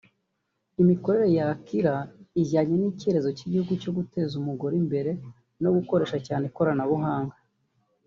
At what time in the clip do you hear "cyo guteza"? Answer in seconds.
3.81-4.33